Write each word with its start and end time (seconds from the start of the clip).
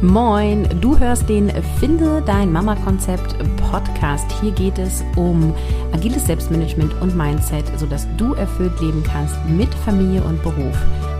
Moin, 0.00 0.68
du 0.80 0.96
hörst 0.96 1.28
den 1.28 1.50
Finde 1.80 2.22
dein 2.24 2.52
Mama-Konzept 2.52 3.34
Podcast. 3.56 4.30
Hier 4.40 4.52
geht 4.52 4.78
es 4.78 5.02
um 5.16 5.52
agiles 5.92 6.24
Selbstmanagement 6.26 6.94
und 7.02 7.16
Mindset, 7.16 7.64
sodass 7.76 8.06
du 8.16 8.34
erfüllt 8.34 8.80
leben 8.80 9.02
kannst 9.02 9.34
mit 9.48 9.74
Familie 9.74 10.22
und 10.22 10.40
Beruf. 10.44 10.76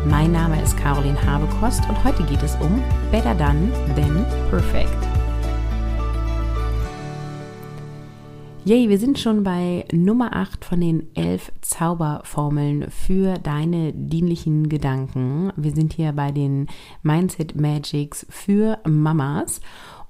Mein 0.08 0.30
Name 0.30 0.62
ist 0.62 0.76
Caroline 0.76 1.20
Habekost 1.26 1.82
und 1.88 2.04
heute 2.04 2.22
geht 2.22 2.42
es 2.44 2.54
um 2.60 2.80
Better 3.10 3.34
Done 3.34 3.72
Than 3.96 4.24
Perfect. 4.48 5.07
Yay, 8.68 8.90
wir 8.90 8.98
sind 8.98 9.18
schon 9.18 9.44
bei 9.44 9.86
Nummer 9.92 10.36
8 10.36 10.62
von 10.62 10.82
den 10.82 11.16
11 11.16 11.52
Zauberformeln 11.62 12.90
für 12.90 13.38
deine 13.38 13.94
dienlichen 13.94 14.68
Gedanken. 14.68 15.50
Wir 15.56 15.72
sind 15.72 15.94
hier 15.94 16.12
bei 16.12 16.32
den 16.32 16.66
Mindset 17.02 17.58
Magics 17.58 18.26
für 18.28 18.76
Mamas. 18.86 19.62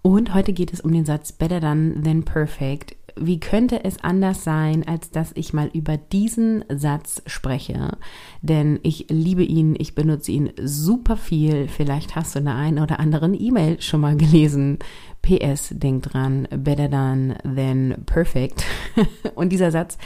Und 0.03 0.35
heute 0.35 0.53
geht 0.53 0.73
es 0.73 0.81
um 0.81 0.91
den 0.91 1.05
Satz 1.05 1.31
Better 1.31 1.61
Done 1.61 2.03
Than 2.03 2.25
Perfect 2.25 2.97
wie 3.21 3.41
könnte 3.41 3.85
es 3.85 4.03
anders 4.03 4.45
sein, 4.45 4.87
als 4.87 5.11
dass 5.11 5.33
ich 5.35 5.53
mal 5.53 5.71
über 5.73 5.97
diesen 5.97 6.65
Satz 6.69 7.23
spreche? 7.27 7.97
Denn 8.43 8.79
ich 8.83 9.07
liebe 9.09 9.43
ihn, 9.43 9.75
ich 9.79 9.95
benutze 9.95 10.33
ihn 10.33 10.53
super 10.63 11.17
viel. 11.17 11.69
Vielleicht 11.69 12.17
hast 12.17 12.35
du 12.35 12.41
in 12.41 12.47
der 12.47 12.55
einen 12.55 12.79
oder 12.79 13.01
anderen 13.01 13.39
E-Mail 13.39 13.81
schon 13.81 14.01
mal 14.01 14.17
gelesen. 14.17 14.79
PS, 15.29 15.69
denk 15.71 16.05
dran, 16.05 16.49
better 16.51 16.89
done 16.89 17.37
than 17.43 18.03
perfect. 18.07 18.65
und 19.35 19.51
dieser 19.51 19.71
Satz 19.71 19.99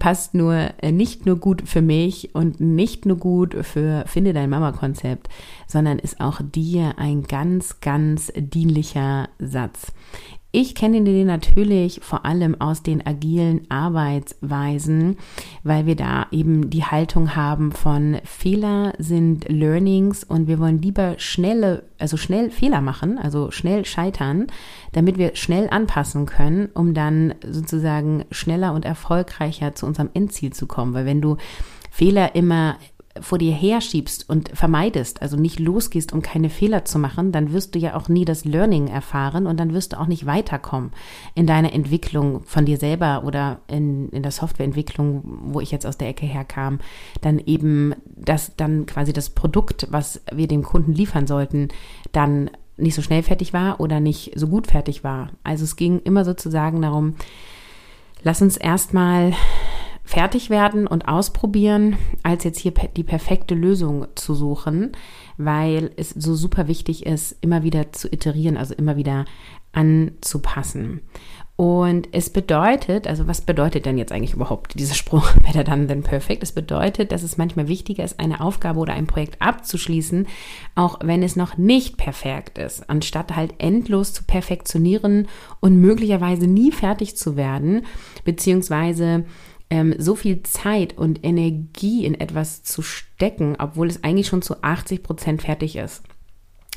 passt 0.00 0.34
nur 0.34 0.70
äh, 0.82 0.90
nicht 0.90 1.24
nur 1.24 1.36
gut 1.36 1.68
für 1.68 1.82
mich 1.82 2.34
und 2.34 2.58
nicht 2.60 3.06
nur 3.06 3.16
gut 3.16 3.54
für 3.62 4.04
Finde 4.06 4.32
dein 4.32 4.50
Mama-Konzept, 4.50 5.28
sondern 5.68 6.00
ist 6.00 6.20
auch 6.20 6.40
dir 6.42 6.94
ein 6.98 7.22
ganz, 7.22 7.80
ganz 7.80 8.32
dienlicher 8.36 9.28
Satz. 9.38 9.92
Ich 10.58 10.74
kenne 10.74 11.04
den 11.04 11.26
natürlich 11.26 12.00
vor 12.02 12.24
allem 12.24 12.58
aus 12.58 12.82
den 12.82 13.06
agilen 13.06 13.70
Arbeitsweisen, 13.70 15.18
weil 15.64 15.84
wir 15.84 15.96
da 15.96 16.28
eben 16.30 16.70
die 16.70 16.82
Haltung 16.82 17.36
haben 17.36 17.72
von 17.72 18.16
Fehler 18.24 18.94
sind 18.96 19.46
Learnings 19.50 20.24
und 20.24 20.48
wir 20.48 20.58
wollen 20.58 20.80
lieber 20.80 21.16
schnelle, 21.18 21.82
also 21.98 22.16
schnell 22.16 22.50
Fehler 22.50 22.80
machen, 22.80 23.18
also 23.18 23.50
schnell 23.50 23.84
scheitern, 23.84 24.46
damit 24.92 25.18
wir 25.18 25.36
schnell 25.36 25.68
anpassen 25.68 26.24
können, 26.24 26.70
um 26.72 26.94
dann 26.94 27.34
sozusagen 27.46 28.24
schneller 28.30 28.72
und 28.72 28.86
erfolgreicher 28.86 29.74
zu 29.74 29.84
unserem 29.84 30.08
Endziel 30.14 30.54
zu 30.54 30.66
kommen. 30.66 30.94
Weil 30.94 31.04
wenn 31.04 31.20
du 31.20 31.36
Fehler 31.90 32.34
immer 32.34 32.78
vor 33.20 33.38
dir 33.38 33.52
herschiebst 33.52 34.28
und 34.28 34.50
vermeidest, 34.50 35.22
also 35.22 35.36
nicht 35.36 35.58
losgehst, 35.58 36.12
um 36.12 36.22
keine 36.22 36.50
Fehler 36.50 36.84
zu 36.84 36.98
machen, 36.98 37.32
dann 37.32 37.52
wirst 37.52 37.74
du 37.74 37.78
ja 37.78 37.94
auch 37.94 38.08
nie 38.08 38.24
das 38.24 38.44
Learning 38.44 38.88
erfahren 38.88 39.46
und 39.46 39.58
dann 39.58 39.72
wirst 39.72 39.92
du 39.92 40.00
auch 40.00 40.06
nicht 40.06 40.26
weiterkommen 40.26 40.92
in 41.34 41.46
deiner 41.46 41.72
Entwicklung 41.72 42.42
von 42.44 42.64
dir 42.66 42.78
selber 42.78 43.24
oder 43.24 43.60
in, 43.68 44.08
in 44.10 44.22
der 44.22 44.32
Softwareentwicklung, 44.32 45.22
wo 45.44 45.60
ich 45.60 45.70
jetzt 45.70 45.86
aus 45.86 45.98
der 45.98 46.08
Ecke 46.08 46.26
herkam, 46.26 46.80
dann 47.20 47.38
eben 47.38 47.94
das, 48.16 48.56
dann 48.56 48.86
quasi 48.86 49.12
das 49.12 49.30
Produkt, 49.30 49.88
was 49.90 50.22
wir 50.32 50.48
dem 50.48 50.62
Kunden 50.62 50.92
liefern 50.92 51.26
sollten, 51.26 51.68
dann 52.12 52.50
nicht 52.76 52.94
so 52.94 53.02
schnell 53.02 53.22
fertig 53.22 53.52
war 53.52 53.80
oder 53.80 54.00
nicht 54.00 54.32
so 54.34 54.48
gut 54.48 54.66
fertig 54.66 55.02
war. 55.04 55.30
Also 55.42 55.64
es 55.64 55.76
ging 55.76 56.00
immer 56.00 56.24
sozusagen 56.24 56.82
darum, 56.82 57.14
lass 58.22 58.42
uns 58.42 58.56
erstmal 58.56 59.32
fertig 60.06 60.50
werden 60.50 60.86
und 60.86 61.08
ausprobieren, 61.08 61.98
als 62.22 62.44
jetzt 62.44 62.60
hier 62.60 62.72
die 62.96 63.02
perfekte 63.02 63.54
Lösung 63.54 64.06
zu 64.14 64.34
suchen, 64.34 64.92
weil 65.36 65.90
es 65.96 66.10
so 66.10 66.34
super 66.34 66.68
wichtig 66.68 67.04
ist, 67.04 67.36
immer 67.40 67.64
wieder 67.64 67.92
zu 67.92 68.10
iterieren, 68.10 68.56
also 68.56 68.72
immer 68.72 68.96
wieder 68.96 69.24
anzupassen. 69.72 71.02
Und 71.56 72.08
es 72.12 72.28
bedeutet, 72.28 73.06
also 73.06 73.26
was 73.26 73.40
bedeutet 73.40 73.86
denn 73.86 73.96
jetzt 73.96 74.12
eigentlich 74.12 74.34
überhaupt 74.34 74.78
dieser 74.78 74.94
Spruch, 74.94 75.32
better 75.42 75.64
done 75.64 75.86
than 75.86 76.02
perfect? 76.02 76.42
Es 76.42 76.52
bedeutet, 76.52 77.12
dass 77.12 77.22
es 77.22 77.38
manchmal 77.38 77.66
wichtiger 77.66 78.04
ist, 78.04 78.20
eine 78.20 78.40
Aufgabe 78.40 78.78
oder 78.78 78.92
ein 78.92 79.06
Projekt 79.06 79.40
abzuschließen, 79.40 80.28
auch 80.74 80.98
wenn 81.02 81.22
es 81.22 81.34
noch 81.34 81.56
nicht 81.56 81.96
perfekt 81.96 82.58
ist, 82.58 82.88
anstatt 82.88 83.34
halt 83.34 83.54
endlos 83.58 84.12
zu 84.12 84.22
perfektionieren 84.24 85.28
und 85.60 85.80
möglicherweise 85.80 86.46
nie 86.46 86.70
fertig 86.70 87.16
zu 87.16 87.36
werden, 87.36 87.86
beziehungsweise 88.24 89.24
ähm, 89.70 89.94
so 89.98 90.14
viel 90.14 90.42
Zeit 90.42 90.96
und 90.96 91.24
Energie 91.24 92.04
in 92.04 92.14
etwas 92.14 92.62
zu 92.62 92.82
stecken, 92.82 93.56
obwohl 93.58 93.88
es 93.88 94.04
eigentlich 94.04 94.28
schon 94.28 94.42
zu 94.42 94.62
80 94.62 95.02
Prozent 95.02 95.42
fertig 95.42 95.76
ist. 95.76 96.02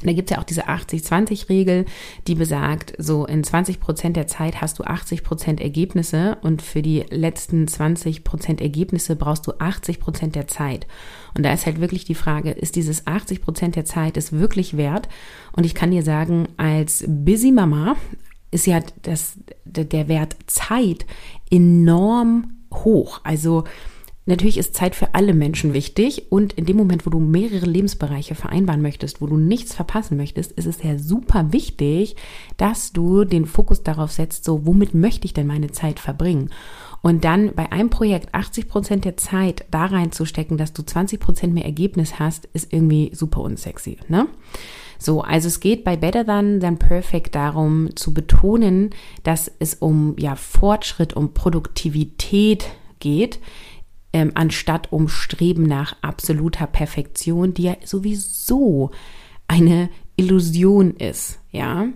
Da 0.02 0.14
gibt 0.14 0.32
es 0.32 0.36
ja 0.36 0.42
auch 0.42 0.46
diese 0.46 0.70
80-20-Regel, 0.70 1.86
die 2.28 2.36
besagt, 2.36 2.94
so 2.98 3.26
in 3.26 3.44
20 3.44 3.82
Prozent 3.82 4.16
der 4.16 4.28
Zeit 4.28 4.62
hast 4.62 4.80
du 4.80 4.84
80 4.84 5.24
Prozent 5.24 5.60
Ergebnisse 5.60 6.38
und 6.42 6.62
für 6.62 6.82
die 6.82 7.04
letzten 7.10 7.68
20 7.68 8.24
Prozent 8.24 8.62
Ergebnisse 8.62 9.18
brauchst 9.18 9.46
du 9.46 9.54
80 9.60 10.00
Prozent 10.00 10.36
der 10.36 10.48
Zeit. 10.48 10.88
Und 11.36 11.44
da 11.44 11.52
ist 11.52 11.66
halt 11.66 11.82
wirklich 11.82 12.06
die 12.06 12.16
Frage, 12.16 12.52
ist 12.52 12.78
dieses 12.78 13.08
80 13.08 13.42
Prozent 13.42 13.76
der 13.76 13.86
Zeit 13.86 14.16
es 14.16 14.32
wirklich 14.32 14.78
wert? 14.78 15.10
Und 15.52 15.66
ich 15.66 15.76
kann 15.76 15.92
dir 15.92 16.04
sagen, 16.04 16.48
als 16.56 17.04
Busy 17.06 17.52
Mama 17.52 17.98
ist 18.52 18.68
ja 18.68 18.80
das, 19.04 19.34
der 19.66 20.08
Wert 20.08 20.38
Zeit 20.48 21.06
enorm 21.52 22.59
hoch. 22.84 23.22
Also 23.24 23.64
natürlich 24.26 24.58
ist 24.58 24.76
Zeit 24.76 24.96
für 24.96 25.14
alle 25.16 25.34
Menschen 25.34 25.74
wichtig 25.74 26.32
und 26.32 26.54
in 26.54 26.66
dem 26.66 26.78
Moment, 26.78 27.06
wo 27.06 27.10
du 27.10 27.20
mehrere 27.20 27.66
Lebensbereiche 27.66 28.36
vereinbaren 28.36 28.82
möchtest, 28.82 29.22
wo 29.22 29.28
du 29.28 29.38
nichts 29.38 29.74
verpassen 29.74 30.18
möchtest, 30.18 30.52
ist 30.54 30.68
es 30.68 30.84
ja 30.84 30.98
super 30.98 31.52
wichtig, 31.52 32.16
dass 32.58 32.94
du 32.94 33.26
den 33.26 33.46
Fokus 33.46 33.84
darauf 33.84 34.12
setzt, 34.12 34.44
so 34.44 34.66
womit 34.66 34.94
möchte 34.94 35.26
ich 35.26 35.34
denn 35.34 35.48
meine 35.48 35.72
Zeit 35.72 36.00
verbringen? 36.00 36.50
Und 37.02 37.24
dann 37.24 37.54
bei 37.54 37.72
einem 37.72 37.90
Projekt 37.90 38.34
80 38.34 38.68
Prozent 38.68 39.06
der 39.06 39.18
Zeit 39.18 39.66
da 39.72 39.86
reinzustecken, 39.86 40.58
dass 40.58 40.74
du 40.74 40.84
20 40.84 41.20
Prozent 41.20 41.54
mehr 41.54 41.66
Ergebnis 41.66 42.20
hast, 42.20 42.46
ist 42.54 42.74
irgendwie 42.74 43.12
super 43.14 43.42
unsexy, 43.42 43.98
ne? 44.08 44.28
So, 45.02 45.22
also 45.22 45.48
es 45.48 45.62
geht 45.62 45.86
bei 45.86 45.96
Better 45.96 46.26
Than 46.26 46.60
Than 46.60 46.78
Perfect 46.78 47.34
darum 47.34 47.96
zu 47.96 48.14
betonen, 48.14 48.90
dass 49.24 49.50
es 49.60 49.76
um 49.76 50.16
ja 50.20 50.36
Fortschritt, 50.36 51.14
um 51.14 51.34
Produktivität 51.34 52.66
geht, 53.00 53.40
ähm, 54.12 54.32
anstatt 54.36 54.92
um 54.92 55.08
Streben 55.08 55.64
nach 55.64 55.96
absoluter 56.02 56.68
Perfektion, 56.68 57.54
die 57.54 57.64
ja 57.64 57.78
sowieso 57.86 58.92
eine 59.48 59.90
Illusion 60.18 60.92
ist, 60.96 61.40
ja. 61.52 61.88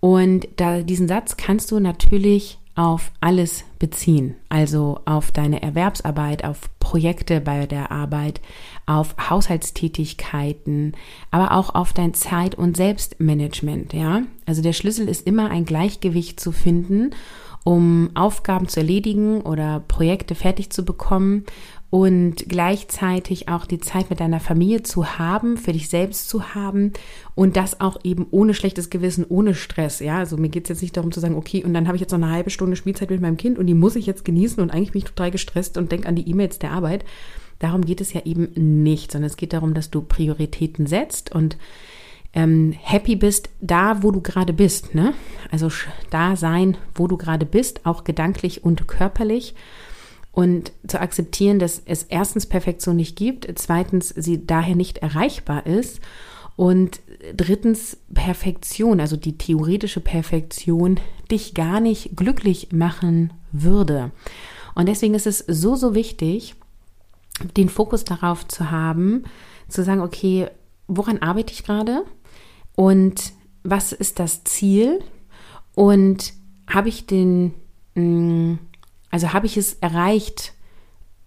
Und 0.00 0.48
da 0.56 0.80
diesen 0.80 1.08
Satz 1.08 1.36
kannst 1.36 1.70
du 1.70 1.78
natürlich 1.78 2.59
auf 2.74 3.10
alles 3.20 3.64
beziehen, 3.78 4.36
also 4.48 5.00
auf 5.04 5.32
deine 5.32 5.62
Erwerbsarbeit, 5.62 6.44
auf 6.44 6.70
Projekte 6.78 7.40
bei 7.40 7.66
der 7.66 7.90
Arbeit, 7.90 8.40
auf 8.86 9.14
Haushaltstätigkeiten, 9.28 10.96
aber 11.30 11.52
auch 11.52 11.74
auf 11.74 11.92
dein 11.92 12.14
Zeit- 12.14 12.54
und 12.54 12.76
Selbstmanagement, 12.76 13.92
ja? 13.92 14.22
Also 14.46 14.62
der 14.62 14.72
Schlüssel 14.72 15.08
ist 15.08 15.26
immer 15.26 15.50
ein 15.50 15.64
Gleichgewicht 15.64 16.40
zu 16.40 16.52
finden, 16.52 17.10
um 17.64 18.10
Aufgaben 18.14 18.68
zu 18.68 18.80
erledigen 18.80 19.42
oder 19.42 19.80
Projekte 19.86 20.34
fertig 20.34 20.70
zu 20.70 20.84
bekommen 20.84 21.44
und 21.90 22.48
gleichzeitig 22.48 23.48
auch 23.48 23.66
die 23.66 23.80
Zeit 23.80 24.10
mit 24.10 24.20
deiner 24.20 24.38
Familie 24.38 24.84
zu 24.84 25.18
haben, 25.18 25.56
für 25.56 25.72
dich 25.72 25.88
selbst 25.88 26.28
zu 26.28 26.54
haben 26.54 26.92
und 27.34 27.56
das 27.56 27.80
auch 27.80 27.98
eben 28.04 28.26
ohne 28.30 28.54
schlechtes 28.54 28.90
Gewissen, 28.90 29.26
ohne 29.28 29.54
Stress. 29.54 29.98
Ja, 29.98 30.18
also 30.18 30.36
mir 30.36 30.48
geht 30.48 30.64
es 30.64 30.68
jetzt 30.68 30.82
nicht 30.82 30.96
darum 30.96 31.10
zu 31.10 31.18
sagen, 31.20 31.34
okay, 31.34 31.64
und 31.64 31.74
dann 31.74 31.88
habe 31.88 31.96
ich 31.96 32.00
jetzt 32.00 32.12
noch 32.12 32.22
eine 32.22 32.30
halbe 32.30 32.50
Stunde 32.50 32.76
Spielzeit 32.76 33.10
mit 33.10 33.20
meinem 33.20 33.36
Kind 33.36 33.58
und 33.58 33.66
die 33.66 33.74
muss 33.74 33.96
ich 33.96 34.06
jetzt 34.06 34.24
genießen 34.24 34.62
und 34.62 34.70
eigentlich 34.70 34.92
bin 34.92 35.00
ich 35.00 35.08
total 35.08 35.32
gestresst 35.32 35.76
und 35.76 35.90
denke 35.90 36.08
an 36.08 36.14
die 36.14 36.28
E-Mails 36.28 36.60
der 36.60 36.70
Arbeit. 36.70 37.04
Darum 37.58 37.84
geht 37.84 38.00
es 38.00 38.12
ja 38.12 38.22
eben 38.24 38.82
nicht, 38.82 39.12
sondern 39.12 39.28
es 39.28 39.36
geht 39.36 39.52
darum, 39.52 39.74
dass 39.74 39.90
du 39.90 40.00
Prioritäten 40.00 40.86
setzt 40.86 41.34
und 41.34 41.58
ähm, 42.32 42.72
happy 42.72 43.16
bist, 43.16 43.50
da 43.60 44.02
wo 44.02 44.10
du 44.10 44.20
gerade 44.20 44.52
bist. 44.52 44.94
Ne? 44.94 45.14
Also 45.50 45.70
da 46.10 46.36
sein, 46.36 46.76
wo 46.94 47.06
du 47.06 47.16
gerade 47.16 47.46
bist, 47.46 47.86
auch 47.86 48.04
gedanklich 48.04 48.64
und 48.64 48.86
körperlich 48.86 49.54
und 50.32 50.72
zu 50.86 51.00
akzeptieren, 51.00 51.58
dass 51.58 51.82
es 51.84 52.04
erstens 52.04 52.46
Perfektion 52.46 52.96
nicht 52.96 53.16
gibt, 53.16 53.48
zweitens 53.56 54.10
sie 54.10 54.46
daher 54.46 54.76
nicht 54.76 54.98
erreichbar 54.98 55.66
ist 55.66 56.00
und 56.56 57.00
drittens 57.34 57.96
Perfektion, 58.14 59.00
also 59.00 59.16
die 59.16 59.38
theoretische 59.38 60.00
Perfektion, 60.00 61.00
dich 61.30 61.54
gar 61.54 61.80
nicht 61.80 62.16
glücklich 62.16 62.70
machen 62.72 63.32
würde. 63.50 64.12
Und 64.74 64.88
deswegen 64.88 65.14
ist 65.14 65.26
es 65.26 65.38
so, 65.38 65.74
so 65.74 65.94
wichtig, 65.94 66.54
den 67.56 67.68
Fokus 67.68 68.04
darauf 68.04 68.46
zu 68.46 68.70
haben, 68.70 69.24
zu 69.68 69.82
sagen, 69.82 70.00
okay, 70.00 70.48
woran 70.86 71.18
arbeite 71.18 71.52
ich 71.52 71.64
gerade 71.64 72.04
und 72.80 73.34
was 73.62 73.92
ist 73.92 74.18
das 74.18 74.42
Ziel 74.44 75.04
und 75.74 76.32
habe 76.66 76.88
ich 76.88 77.04
den, 77.04 77.52
mm, 77.94 78.54
also 79.10 79.34
habe 79.34 79.44
ich 79.44 79.58
es 79.58 79.74
erreicht, 79.74 80.54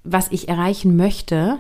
was 0.03 0.31
ich 0.31 0.50
erreichen 0.50 0.95
möchte 0.95 1.59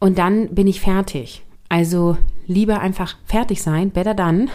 und 0.00 0.18
dann 0.18 0.52
bin 0.56 0.66
ich 0.66 0.80
fertig. 0.80 1.44
Also 1.68 2.16
lieber 2.48 2.80
einfach 2.80 3.16
fertig 3.24 3.62
sein, 3.62 3.92
better 3.92 4.14
done, 4.14 4.48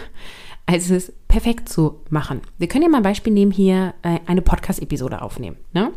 als 0.66 0.90
es 0.90 1.10
perfekt 1.26 1.70
zu 1.70 2.02
machen. 2.10 2.42
Wir 2.58 2.68
können 2.68 2.82
ja 2.82 2.90
mal 2.90 2.98
ein 2.98 3.02
Beispiel 3.02 3.32
nehmen, 3.32 3.52
hier 3.52 3.94
äh, 4.02 4.18
eine 4.26 4.42
Podcast-Episode 4.42 5.22
aufnehmen. 5.22 5.56
Ne? 5.72 5.90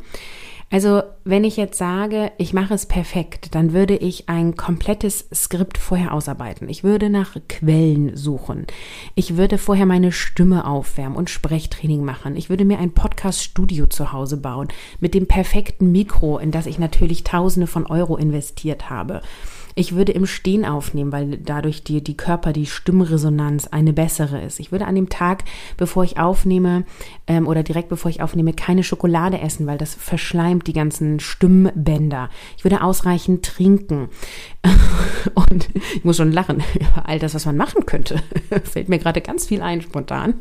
Also 0.74 1.04
wenn 1.24 1.44
ich 1.44 1.56
jetzt 1.56 1.78
sage, 1.78 2.31
ich 2.40 2.52
mache 2.52 2.74
es 2.74 2.88
perfekt, 2.88 3.54
dann 3.54 3.74
würde 3.74 3.96
ich 3.96 4.28
ein 4.28 4.56
komplettes 4.56 5.30
Skript 5.31 5.78
vorher 5.78 6.12
ausarbeiten. 6.12 6.68
Ich 6.68 6.84
würde 6.84 7.12
nach 7.12 7.36
Quellen 7.48 8.18
suchen. 8.18 8.66
Ich 9.14 9.38
würde 9.38 9.60
vorher 9.60 9.86
meine 9.86 10.12
Stimme 10.12 10.66
aufwärmen 10.66 11.16
und 11.16 11.30
Sprechtraining 11.30 12.04
machen. 12.04 12.36
Ich 12.36 12.50
würde 12.50 12.66
mir 12.66 12.80
ein 12.80 12.92
Podcast-Studio 12.92 13.86
zu 13.86 14.14
Hause 14.14 14.38
bauen 14.38 14.70
mit 15.00 15.14
dem 15.14 15.28
perfekten 15.28 15.92
Mikro, 15.92 16.40
in 16.40 16.50
das 16.50 16.66
ich 16.66 16.80
natürlich 16.80 17.24
Tausende 17.24 17.68
von 17.68 17.86
Euro 17.86 18.18
investiert 18.18 18.90
habe. 18.90 19.22
Ich 19.75 19.96
würde 19.96 20.12
im 20.12 20.25
Stehen 20.25 20.66
aufnehmen, 20.66 21.12
weil 21.12 21.38
dadurch 21.38 21.84
die, 21.84 22.04
die 22.04 22.18
Körper, 22.18 22.54
die 22.54 22.68
Stimmresonanz 22.68 23.68
eine 23.68 23.94
bessere 23.94 24.42
ist. 24.42 24.60
Ich 24.60 24.72
würde 24.72 24.86
an 24.86 24.96
dem 24.96 25.10
Tag, 25.10 25.44
bevor 25.78 26.04
ich 26.04 26.20
aufnehme 26.20 26.84
ähm, 27.25 27.48
oder 27.48 27.64
direkt 27.64 27.90
bevor 27.90 28.12
ich 28.12 28.22
aufnehme, 28.22 28.54
keine 28.54 28.84
Schokolade 28.84 29.40
essen, 29.40 29.66
weil 29.66 29.78
das 29.78 29.96
verschleimt 29.96 30.62
die 30.68 30.74
ganzen 30.74 31.19
Stimmbänder. 31.19 32.30
Ich 32.57 32.63
würde 32.63 32.83
ausreichend 32.83 33.45
trinken. 33.45 34.10
Und 35.33 35.69
ich 35.95 36.04
muss 36.04 36.18
schon 36.18 36.31
lachen 36.31 36.63
über 36.75 37.07
all 37.07 37.19
das, 37.19 37.33
was 37.33 37.45
man 37.45 37.57
machen 37.57 37.86
könnte. 37.86 38.21
Fällt 38.63 38.89
mir 38.89 39.00
gerade 39.00 39.21
ganz 39.21 39.48
viel 39.48 39.62
ein 39.62 39.81
spontan. 39.81 40.36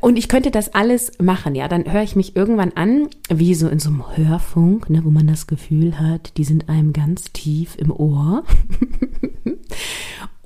Und 0.00 0.18
ich 0.18 0.28
könnte 0.28 0.50
das 0.50 0.74
alles 0.74 1.12
machen, 1.20 1.54
ja. 1.54 1.68
Dann 1.68 1.90
höre 1.90 2.02
ich 2.02 2.16
mich 2.16 2.34
irgendwann 2.36 2.72
an, 2.72 3.08
wie 3.28 3.54
so 3.54 3.68
in 3.68 3.78
so 3.78 3.90
einem 3.90 4.16
Hörfunk, 4.16 4.90
ne, 4.90 5.04
wo 5.04 5.10
man 5.10 5.26
das 5.26 5.46
Gefühl 5.46 5.98
hat, 5.98 6.36
die 6.36 6.44
sind 6.44 6.68
einem 6.68 6.92
ganz 6.92 7.32
tief 7.32 7.76
im 7.76 7.90
Ohr. 7.90 8.44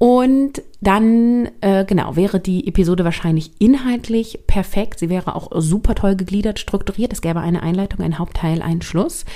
Und 0.02 0.62
dann, 0.80 1.50
äh, 1.60 1.84
genau, 1.84 2.16
wäre 2.16 2.40
die 2.40 2.66
Episode 2.66 3.04
wahrscheinlich 3.04 3.50
inhaltlich 3.58 4.40
perfekt. 4.46 4.98
Sie 4.98 5.10
wäre 5.10 5.36
auch 5.36 5.50
super 5.54 5.94
toll 5.94 6.16
gegliedert, 6.16 6.58
strukturiert. 6.58 7.12
Es 7.12 7.20
gäbe 7.20 7.40
eine 7.40 7.62
Einleitung, 7.62 8.00
ein 8.00 8.18
Hauptteil, 8.18 8.62
einen 8.62 8.80
Schluss. 8.80 9.26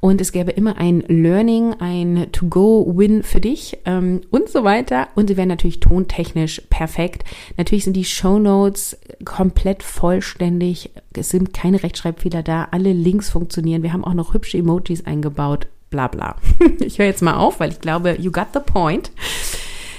Und 0.00 0.22
es 0.22 0.32
gäbe 0.32 0.52
immer 0.52 0.78
ein 0.78 1.00
Learning, 1.06 1.74
ein 1.80 2.28
To-Go-Win 2.32 3.24
für 3.24 3.40
dich 3.40 3.76
ähm, 3.84 4.22
und 4.30 4.48
so 4.48 4.64
weiter. 4.64 5.08
Und 5.16 5.28
sie 5.28 5.36
wäre 5.36 5.46
natürlich 5.46 5.80
tontechnisch 5.80 6.62
perfekt. 6.70 7.24
Natürlich 7.58 7.84
sind 7.84 7.94
die 7.94 8.06
Show 8.06 8.38
Notes 8.38 8.96
komplett 9.26 9.82
vollständig. 9.82 10.92
Es 11.12 11.28
sind 11.28 11.52
keine 11.52 11.82
Rechtschreibfehler 11.82 12.42
da. 12.42 12.68
Alle 12.70 12.94
Links 12.94 13.28
funktionieren. 13.28 13.82
Wir 13.82 13.92
haben 13.92 14.04
auch 14.04 14.14
noch 14.14 14.32
hübsche 14.32 14.56
Emojis 14.56 15.04
eingebaut. 15.04 15.66
Bla 15.90 16.08
bla. 16.08 16.36
Ich 16.80 16.98
höre 16.98 17.06
jetzt 17.06 17.22
mal 17.22 17.34
auf, 17.36 17.60
weil 17.60 17.70
ich 17.70 17.80
glaube, 17.80 18.16
you 18.18 18.32
got 18.32 18.48
the 18.54 18.60
point. 18.60 19.10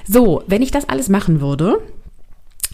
So, 0.08 0.44
wenn 0.48 0.62
ich 0.62 0.72
das 0.72 0.88
alles 0.88 1.10
machen 1.10 1.42
würde, 1.42 1.82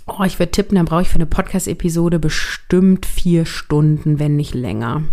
oh, 0.05 0.23
ich 0.23 0.39
würde 0.39 0.51
tippen, 0.51 0.75
dann 0.75 0.85
brauche 0.85 1.01
ich 1.01 1.09
für 1.09 1.15
eine 1.15 1.25
Podcast-Episode 1.25 2.19
bestimmt 2.19 3.05
vier 3.05 3.45
Stunden, 3.45 4.19
wenn 4.19 4.35
nicht 4.35 4.53
länger. 4.53 5.03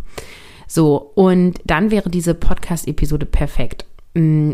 So, 0.67 1.13
und 1.15 1.61
dann 1.65 1.91
wäre 1.91 2.11
diese 2.11 2.35
Podcast-Episode 2.35 3.27
perfekt. 3.27 3.87
Mm, 4.15 4.53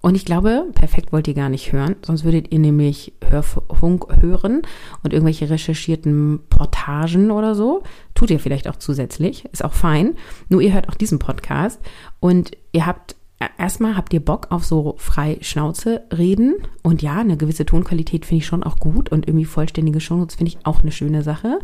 und 0.00 0.14
ich 0.14 0.24
glaube, 0.24 0.66
perfekt 0.74 1.12
wollt 1.12 1.26
ihr 1.26 1.34
gar 1.34 1.48
nicht 1.48 1.72
hören, 1.72 1.96
sonst 2.02 2.24
würdet 2.24 2.52
ihr 2.52 2.60
nämlich 2.60 3.12
Hörfunk 3.28 4.06
hören 4.20 4.62
und 5.02 5.12
irgendwelche 5.12 5.50
recherchierten 5.50 6.40
Portagen 6.48 7.32
oder 7.32 7.56
so. 7.56 7.82
Tut 8.14 8.30
ihr 8.30 8.38
vielleicht 8.38 8.68
auch 8.68 8.76
zusätzlich, 8.76 9.44
ist 9.52 9.64
auch 9.64 9.72
fein. 9.72 10.14
Nur 10.48 10.60
ihr 10.60 10.72
hört 10.72 10.88
auch 10.88 10.94
diesen 10.94 11.18
Podcast 11.18 11.80
und 12.20 12.52
ihr 12.72 12.86
habt 12.86 13.16
erstmal 13.58 13.96
habt 13.96 14.12
ihr 14.12 14.24
Bock 14.24 14.48
auf 14.50 14.64
so 14.64 14.94
frei 14.98 15.38
Schnauze 15.40 16.02
reden 16.16 16.56
und 16.82 17.02
ja, 17.02 17.18
eine 17.18 17.36
gewisse 17.36 17.66
Tonqualität 17.66 18.26
finde 18.26 18.42
ich 18.42 18.46
schon 18.46 18.62
auch 18.62 18.78
gut 18.78 19.10
und 19.10 19.26
irgendwie 19.28 19.44
vollständige 19.44 20.00
Shownotes 20.00 20.36
finde 20.36 20.50
ich 20.50 20.66
auch 20.66 20.80
eine 20.80 20.92
schöne 20.92 21.22
Sache. 21.22 21.60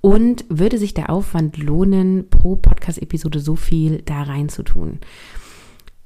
Und 0.00 0.44
würde 0.48 0.78
sich 0.78 0.94
der 0.94 1.10
Aufwand 1.10 1.56
lohnen, 1.56 2.28
pro 2.30 2.54
Podcast-Episode 2.54 3.40
so 3.40 3.56
viel 3.56 4.02
da 4.02 4.22
reinzutun? 4.22 4.98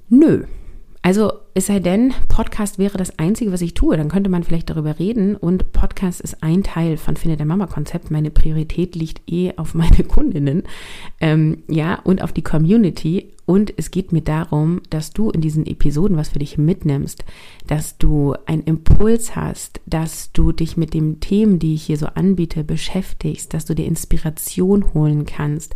Nö, 0.08 0.44
also 1.02 1.32
es 1.54 1.66
sei 1.66 1.80
denn, 1.80 2.12
Podcast 2.28 2.78
wäre 2.78 2.98
das 2.98 3.18
Einzige, 3.18 3.52
was 3.52 3.62
ich 3.62 3.72
tue, 3.72 3.96
dann 3.96 4.10
könnte 4.10 4.28
man 4.28 4.44
vielleicht 4.44 4.68
darüber 4.68 4.98
reden. 4.98 5.34
Und 5.34 5.72
Podcast 5.72 6.20
ist 6.20 6.42
ein 6.42 6.62
Teil 6.62 6.98
von 6.98 7.16
Finde 7.16 7.38
der 7.38 7.46
Mama-Konzept. 7.46 8.10
Meine 8.10 8.30
Priorität 8.30 8.94
liegt 8.94 9.22
eh 9.30 9.54
auf 9.56 9.74
meine 9.74 10.04
Kundinnen, 10.04 10.64
ähm, 11.20 11.62
ja, 11.68 11.94
und 12.04 12.22
auf 12.22 12.32
die 12.32 12.42
Community. 12.42 13.32
Und 13.50 13.74
es 13.78 13.90
geht 13.90 14.12
mir 14.12 14.20
darum, 14.20 14.80
dass 14.90 15.10
du 15.10 15.30
in 15.30 15.40
diesen 15.40 15.66
Episoden 15.66 16.16
was 16.16 16.28
für 16.28 16.38
dich 16.38 16.56
mitnimmst, 16.56 17.24
dass 17.66 17.98
du 17.98 18.32
einen 18.46 18.62
Impuls 18.62 19.34
hast, 19.34 19.80
dass 19.86 20.30
du 20.30 20.52
dich 20.52 20.76
mit 20.76 20.94
den 20.94 21.18
Themen, 21.18 21.58
die 21.58 21.74
ich 21.74 21.82
hier 21.82 21.96
so 21.96 22.06
anbiete, 22.06 22.62
beschäftigst, 22.62 23.52
dass 23.52 23.64
du 23.64 23.74
dir 23.74 23.86
Inspiration 23.86 24.94
holen 24.94 25.26
kannst 25.26 25.74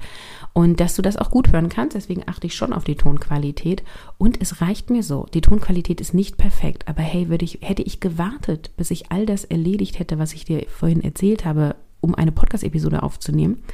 und 0.53 0.79
dass 0.79 0.95
du 0.95 1.03
das 1.03 1.17
auch 1.17 1.33
gut 1.33 1.53
hören 1.53 1.69
kannst. 1.69 1.97
Deswegen 1.97 2.23
achte 2.29 2.47
ich 2.47 2.55
schon 2.55 2.73
auf 2.73 2.85
die 2.85 2.95
Tonqualität. 2.95 3.83
Und 4.19 4.41
es 4.41 4.61
reicht 4.61 4.91
mir 4.91 5.03
so. 5.03 5.27
Die 5.35 5.41
Tonqualität 5.41 6.01
ist 6.01 6.15
nicht 6.15 6.37
perfekt, 6.37 6.87
aber 6.87 7.03
hey, 7.03 7.29
würde 7.29 7.45
ich, 7.45 7.59
hätte 7.61 7.83
ich 7.83 7.99
gewartet, 7.99 8.71
bis 8.77 8.93
ich 8.93 9.11
all 9.11 9.27
das 9.27 9.43
erledigt 9.43 9.99
hätte, 9.99 10.21
was 10.21 10.33
ich 10.33 10.45
dir 10.45 10.65
vorhin 10.69 11.03
erzählt 11.03 11.45
habe, 11.45 11.75
um 12.01 12.15
eine 12.15 12.31
Podcast-Episode 12.31 13.03
aufzunehmen, 13.03 13.65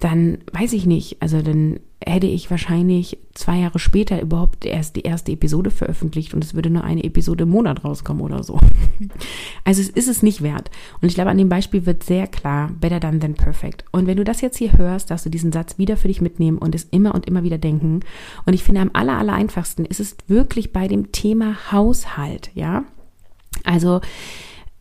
dann 0.00 0.38
weiß 0.52 0.72
ich 0.72 0.84
nicht, 0.84 1.22
also 1.22 1.42
dann 1.42 1.78
hätte 2.04 2.26
ich 2.26 2.50
wahrscheinlich 2.50 3.18
zwei 3.34 3.58
Jahre 3.58 3.78
später 3.78 4.20
überhaupt 4.20 4.64
erst 4.64 4.96
die 4.96 5.02
erste 5.02 5.32
Episode 5.32 5.70
veröffentlicht 5.70 6.32
und 6.32 6.42
es 6.42 6.54
würde 6.54 6.70
nur 6.70 6.82
eine 6.82 7.04
Episode 7.04 7.44
im 7.44 7.50
Monat 7.50 7.84
rauskommen 7.84 8.22
oder 8.22 8.42
so. 8.42 8.58
Also 9.64 9.82
es 9.82 9.88
ist 9.88 10.08
es 10.08 10.22
nicht 10.22 10.42
wert. 10.42 10.70
Und 11.00 11.08
ich 11.08 11.14
glaube, 11.14 11.30
an 11.30 11.38
dem 11.38 11.48
Beispiel 11.48 11.86
wird 11.86 12.02
sehr 12.02 12.26
klar, 12.26 12.70
better 12.80 12.98
done 12.98 13.18
than 13.18 13.34
perfect. 13.34 13.84
Und 13.92 14.06
wenn 14.06 14.16
du 14.16 14.24
das 14.24 14.40
jetzt 14.40 14.56
hier 14.56 14.76
hörst, 14.76 15.10
darfst 15.10 15.26
du 15.26 15.30
diesen 15.30 15.52
Satz 15.52 15.78
wieder 15.78 15.96
für 15.96 16.08
dich 16.08 16.20
mitnehmen 16.20 16.58
und 16.58 16.74
es 16.74 16.84
immer 16.84 17.14
und 17.14 17.26
immer 17.26 17.42
wieder 17.42 17.58
denken. 17.58 18.00
Und 18.46 18.54
ich 18.54 18.64
finde, 18.64 18.80
am 18.80 18.90
aller, 18.94 19.18
aller 19.18 19.34
einfachsten 19.34 19.84
ist 19.84 20.00
es 20.00 20.16
wirklich 20.26 20.72
bei 20.72 20.88
dem 20.88 21.12
Thema 21.12 21.72
Haushalt, 21.72 22.50
ja. 22.54 22.84
Also, 23.64 24.00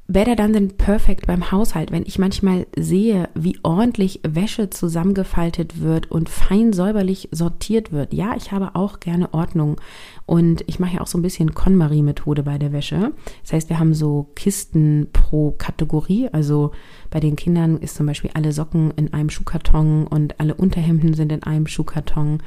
better 0.10 0.36
done 0.36 0.54
than 0.54 0.70
perfect 0.70 1.28
beim 1.28 1.52
Haushalt, 1.52 1.92
wenn 1.92 2.04
ich 2.04 2.18
manchmal 2.18 2.66
sehe, 2.76 3.30
wie 3.36 3.60
ordentlich 3.62 4.20
Wäsche 4.28 4.72
zusammengefaltet 4.72 5.82
wird 5.82 6.12
und 6.12 6.30
fein 6.30 6.74
säuberlich 6.74 7.30
sortiert 7.32 7.92
wird. 7.92 8.12
Ja, 8.12 8.36
ich 8.36 8.52
habe 8.52 8.74
auch 8.74 9.00
gerne 9.00 9.34
Ordnung 9.36 9.80
und 10.26 10.64
ich 10.66 10.80
mache 10.80 10.96
ja 10.96 11.02
auch 11.02 11.08
so 11.08 11.20
ein 11.20 11.22
bisschen 11.22 11.54
KonMari-Methode 11.54 12.42
bei 12.42 12.58
der 12.58 12.74
Wäsche. 12.74 13.14
Das 13.44 13.54
heißt, 13.54 13.70
wir 13.70 13.80
haben 13.80 13.94
so 13.94 14.32
Kisten 14.36 15.08
pro 15.14 15.52
Kategorie. 15.52 16.28
Also 16.32 16.72
bei 17.12 17.20
den 17.20 17.36
Kindern 17.36 17.78
ist 17.78 17.96
zum 17.96 18.08
Beispiel 18.08 18.32
alle 18.34 18.52
Socken 18.52 18.92
in 18.96 19.14
einem 19.14 19.30
Schuhkarton 19.30 20.08
und 20.08 20.40
alle 20.40 20.56
Unterhemden 20.56 21.14
sind 21.14 21.32
in 21.32 21.44
einem 21.44 21.68
Schuhkarton. 21.68 22.42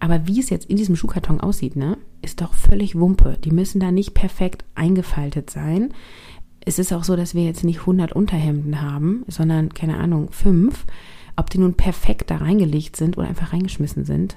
Aber 0.00 0.26
wie 0.26 0.40
es 0.40 0.50
jetzt 0.50 0.68
in 0.70 0.76
diesem 0.76 0.96
Schuhkarton 0.96 1.40
aussieht, 1.40 1.76
ne, 1.76 1.98
ist 2.22 2.40
doch 2.40 2.54
völlig 2.54 2.98
Wumpe. 2.98 3.38
Die 3.44 3.52
müssen 3.52 3.78
da 3.78 3.92
nicht 3.92 4.14
perfekt 4.14 4.64
eingefaltet 4.74 5.50
sein 5.50 5.92
es 6.64 6.78
ist 6.78 6.92
auch 6.92 7.04
so, 7.04 7.16
dass 7.16 7.34
wir 7.34 7.44
jetzt 7.44 7.64
nicht 7.64 7.80
100 7.80 8.12
Unterhemden 8.12 8.80
haben, 8.80 9.24
sondern, 9.28 9.74
keine 9.74 9.98
Ahnung, 9.98 10.30
fünf. 10.30 10.84
Ob 11.36 11.50
die 11.50 11.58
nun 11.58 11.74
perfekt 11.74 12.30
da 12.30 12.36
reingelegt 12.36 12.96
sind 12.96 13.18
oder 13.18 13.26
einfach 13.26 13.52
reingeschmissen 13.52 14.04
sind, 14.04 14.36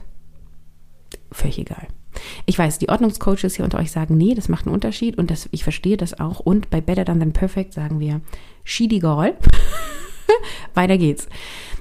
völlig 1.31 1.59
egal. 1.59 1.87
Ich 2.47 2.57
weiß, 2.57 2.79
die 2.79 2.89
Ordnungscoaches 2.89 3.55
hier 3.55 3.65
unter 3.65 3.77
euch 3.77 3.91
sagen, 3.91 4.17
nee, 4.17 4.33
das 4.33 4.49
macht 4.49 4.65
einen 4.65 4.73
Unterschied 4.73 5.17
und 5.17 5.29
das, 5.29 5.47
ich 5.51 5.63
verstehe 5.63 5.97
das 5.97 6.19
auch. 6.19 6.39
Und 6.39 6.71
bei 6.71 6.81
Better 6.81 7.05
Than 7.05 7.19
Than 7.19 7.33
Perfect 7.33 7.73
sagen 7.73 7.99
wir, 7.99 8.21
Girl. 8.65 9.35
Weiter 10.73 10.97
geht's. 10.97 11.27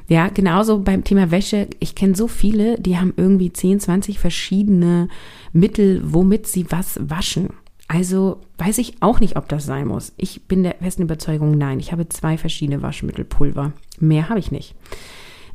Ja, 0.09 0.29
genauso 0.29 0.81
beim 0.81 1.03
Thema 1.03 1.31
Wäsche. 1.31 1.69
Ich 1.81 1.95
kenne 1.95 2.15
so 2.15 2.29
viele, 2.29 2.79
die 2.79 2.97
haben 2.97 3.13
irgendwie 3.17 3.53
10, 3.53 3.81
20 3.81 4.19
verschiedene 4.19 5.09
Mittel, 5.53 6.01
womit 6.05 6.47
sie 6.47 6.71
was 6.71 7.01
waschen. 7.03 7.51
Also 7.89 8.41
weiß 8.59 8.79
ich 8.79 8.97
auch 9.01 9.21
nicht, 9.21 9.37
ob 9.37 9.49
das 9.49 9.65
sein 9.65 9.87
muss. 9.87 10.13
Ich 10.17 10.47
bin 10.49 10.65
der 10.65 10.77
festen 10.81 11.03
Überzeugung, 11.03 11.57
nein. 11.57 11.79
Ich 11.79 11.93
habe 11.93 12.09
zwei 12.09 12.37
verschiedene 12.37 12.83
Waschmittelpulver. 12.83 13.73
Mehr 14.01 14.29
habe 14.29 14.41
ich 14.41 14.51
nicht. 14.51 14.75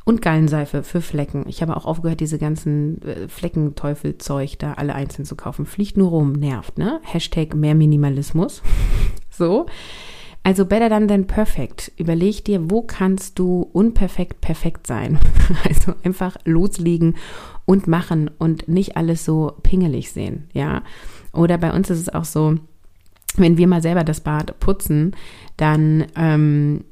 Und 0.04 0.22
Gallenseife 0.22 0.82
für 0.82 1.00
Flecken. 1.00 1.44
Ich 1.46 1.62
habe 1.62 1.76
auch 1.76 1.84
aufgehört, 1.84 2.20
diese 2.20 2.38
ganzen 2.38 3.00
äh, 3.02 3.28
Fleckenteufelzeug 3.28 4.58
da 4.58 4.72
alle 4.74 4.94
einzeln 4.94 5.24
zu 5.24 5.36
kaufen. 5.36 5.66
Fliegt 5.66 5.96
nur 5.96 6.08
rum, 6.08 6.32
nervt, 6.32 6.78
ne? 6.78 7.00
Hashtag 7.04 7.54
mehr 7.54 7.74
Minimalismus. 7.74 8.62
so. 9.30 9.66
Also 10.42 10.66
better 10.66 10.88
than 10.88 11.06
than 11.06 11.26
perfect. 11.28 11.92
Überleg 11.96 12.44
dir, 12.44 12.68
wo 12.68 12.82
kannst 12.82 13.38
du 13.38 13.62
unperfekt 13.72 14.40
perfekt 14.40 14.86
sein? 14.86 15.18
Also 15.68 15.92
einfach 16.02 16.36
loslegen 16.44 17.16
und 17.66 17.86
machen 17.86 18.30
und 18.38 18.68
nicht 18.68 18.96
alles 18.96 19.24
so 19.24 19.52
pingelig 19.62 20.10
sehen, 20.12 20.48
ja? 20.52 20.82
Oder 21.32 21.58
bei 21.58 21.72
uns 21.72 21.90
ist 21.90 22.00
es 22.00 22.08
auch 22.08 22.24
so, 22.24 22.56
wenn 23.36 23.56
wir 23.56 23.66
mal 23.66 23.82
selber 23.82 24.04
das 24.04 24.20
Bad 24.20 24.58
putzen, 24.60 25.16
dann 25.56 26.06
ähm, 26.16 26.84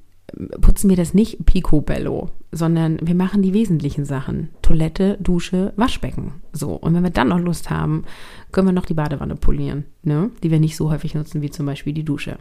putzen 0.60 0.88
wir 0.88 0.96
das 0.96 1.14
nicht 1.14 1.44
picobello, 1.44 2.30
sondern 2.52 2.98
wir 3.02 3.14
machen 3.14 3.42
die 3.42 3.54
wesentlichen 3.54 4.04
Sachen. 4.04 4.48
Toilette, 4.62 5.16
Dusche, 5.20 5.72
Waschbecken. 5.76 6.32
So. 6.52 6.72
Und 6.72 6.94
wenn 6.94 7.02
wir 7.02 7.10
dann 7.10 7.28
noch 7.28 7.38
Lust 7.38 7.70
haben, 7.70 8.04
können 8.52 8.68
wir 8.68 8.72
noch 8.72 8.86
die 8.86 8.94
Badewanne 8.94 9.36
polieren, 9.36 9.84
ne? 10.02 10.30
die 10.42 10.50
wir 10.50 10.58
nicht 10.58 10.76
so 10.76 10.90
häufig 10.90 11.14
nutzen 11.14 11.42
wie 11.42 11.50
zum 11.50 11.66
Beispiel 11.66 11.92
die 11.92 12.04
Dusche. 12.04 12.38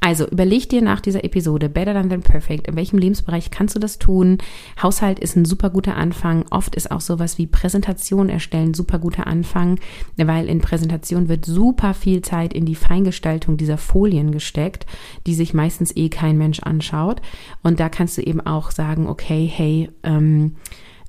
Also 0.00 0.28
überleg 0.28 0.68
dir 0.68 0.82
nach 0.82 1.00
dieser 1.00 1.24
Episode 1.24 1.68
Better 1.68 1.94
Than 1.94 2.10
Than 2.10 2.22
Perfect, 2.22 2.68
in 2.68 2.76
welchem 2.76 2.98
Lebensbereich 2.98 3.50
kannst 3.50 3.74
du 3.74 3.80
das 3.80 3.98
tun? 3.98 4.38
Haushalt 4.80 5.18
ist 5.18 5.36
ein 5.36 5.44
super 5.44 5.70
guter 5.70 5.96
Anfang. 5.96 6.44
Oft 6.50 6.76
ist 6.76 6.90
auch 6.90 7.00
sowas 7.00 7.38
wie 7.38 7.46
Präsentation 7.46 8.28
erstellen 8.28 8.74
super 8.74 8.98
guter 8.98 9.26
Anfang, 9.26 9.80
weil 10.16 10.48
in 10.48 10.60
Präsentation 10.60 11.28
wird 11.28 11.44
super 11.44 11.94
viel 11.94 12.22
Zeit 12.22 12.52
in 12.52 12.64
die 12.64 12.76
Feingestaltung 12.76 13.56
dieser 13.56 13.78
Folien 13.78 14.30
gesteckt, 14.30 14.86
die 15.26 15.34
sich 15.34 15.54
meistens 15.54 15.96
eh 15.96 16.08
kein 16.08 16.38
Mensch 16.38 16.60
anschaut. 16.60 17.20
Und 17.62 17.80
da 17.80 17.88
kannst 17.88 18.16
du 18.18 18.22
eben 18.22 18.40
auch 18.40 18.70
sagen, 18.70 19.08
okay, 19.08 19.47
hey, 19.48 19.90
ähm, 20.02 20.56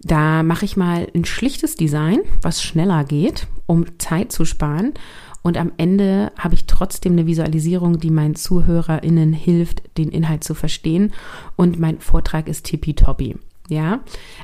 da 0.01 0.43
mache 0.43 0.65
ich 0.65 0.77
mal 0.77 1.07
ein 1.13 1.25
schlichtes 1.25 1.75
Design, 1.75 2.19
was 2.41 2.63
schneller 2.63 3.03
geht, 3.03 3.47
um 3.65 3.85
Zeit 3.99 4.31
zu 4.31 4.45
sparen. 4.45 4.93
Und 5.41 5.57
am 5.57 5.71
Ende 5.77 6.31
habe 6.37 6.55
ich 6.55 6.65
trotzdem 6.65 7.13
eine 7.13 7.25
Visualisierung, 7.25 7.99
die 7.99 8.11
meinen 8.11 8.35
ZuhörerInnen 8.35 9.33
hilft, 9.33 9.97
den 9.97 10.09
Inhalt 10.09 10.43
zu 10.43 10.53
verstehen. 10.53 11.13
Und 11.55 11.79
mein 11.79 11.99
Vortrag 11.99 12.47
ist 12.47 12.65
tippitoppi. 12.65 13.37
Ja, 13.69 13.99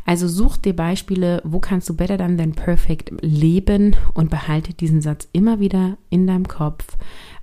also 0.06 0.28
such 0.28 0.58
dir 0.58 0.76
Beispiele, 0.76 1.42
wo 1.44 1.60
kannst 1.60 1.90
du 1.90 1.96
better 1.96 2.18
than 2.18 2.38
than 2.38 2.52
perfect 2.52 3.12
leben 3.22 3.96
und 4.14 4.30
behalte 4.30 4.74
diesen 4.74 5.02
Satz 5.02 5.28
immer 5.34 5.60
wieder 5.60 5.98
in 6.12 6.28
deinem 6.28 6.48
Kopf. 6.48 6.96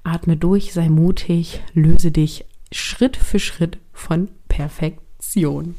Atme 0.04 0.36
durch, 0.36 0.72
sei 0.72 0.88
mutig, 0.88 1.60
löse 1.74 2.12
dich 2.12 2.44
Schritt 2.70 3.16
für 3.16 3.40
Schritt 3.40 3.78
von 3.92 4.28
Perfektion. 4.48 5.74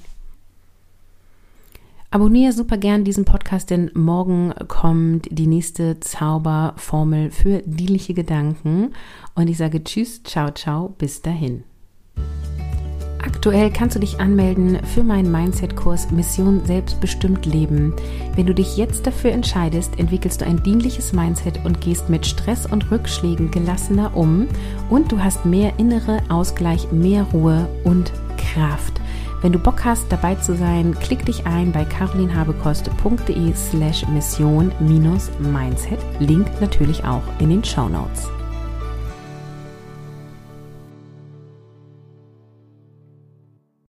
Abonniere 2.13 2.53
super 2.53 2.77
gern 2.77 3.03
diesen 3.03 3.25
Podcast, 3.25 3.71
denn 3.71 3.89
morgen 3.95 4.53
kommt 4.67 5.27
die 5.31 5.47
nächste 5.47 5.99
Zauberformel 5.99 7.31
für 7.31 7.63
dienliche 7.65 8.13
Gedanken. 8.13 8.93
Und 9.33 9.47
ich 9.47 9.57
sage 9.57 9.83
Tschüss, 9.83 10.21
ciao, 10.21 10.51
ciao, 10.51 10.89
bis 10.89 11.23
dahin. 11.23 11.63
Aktuell 13.17 13.71
kannst 13.71 13.95
du 13.95 13.99
dich 13.99 14.19
anmelden 14.19 14.77
für 14.93 15.01
meinen 15.01 15.31
Mindset-Kurs 15.31 16.11
Mission 16.11 16.63
Selbstbestimmt 16.63 17.47
Leben. 17.47 17.95
Wenn 18.35 18.45
du 18.45 18.53
dich 18.53 18.77
jetzt 18.77 19.07
dafür 19.07 19.31
entscheidest, 19.31 19.97
entwickelst 19.97 20.41
du 20.41 20.45
ein 20.45 20.61
dienliches 20.61 21.13
Mindset 21.13 21.65
und 21.65 21.81
gehst 21.81 22.09
mit 22.09 22.27
Stress 22.27 22.67
und 22.67 22.91
Rückschlägen 22.91 23.49
gelassener 23.49 24.15
um 24.15 24.47
und 24.91 25.11
du 25.11 25.23
hast 25.23 25.47
mehr 25.47 25.79
innere 25.79 26.19
Ausgleich, 26.29 26.91
mehr 26.91 27.23
Ruhe 27.33 27.67
und 27.83 28.13
Kraft. 28.37 29.01
Wenn 29.43 29.51
du 29.51 29.59
Bock 29.59 29.83
hast, 29.83 30.09
dabei 30.09 30.35
zu 30.35 30.55
sein, 30.55 30.95
klick 31.01 31.25
dich 31.25 31.45
ein 31.45 31.73
bei 31.73 31.83
carolinhabekost.de 31.83 33.53
slash 33.53 34.07
mission-mindset. 34.07 35.99
Link 36.19 36.47
natürlich 36.61 37.03
auch 37.03 37.23
in 37.39 37.49
den 37.49 37.61
Show 37.61 37.89
Notes. 37.89 38.29